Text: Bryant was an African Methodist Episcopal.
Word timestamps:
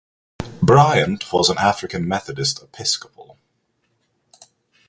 Bryant 0.63 1.31
was 1.31 1.51
an 1.51 1.59
African 1.59 2.07
Methodist 2.07 2.63
Episcopal. 2.63 3.37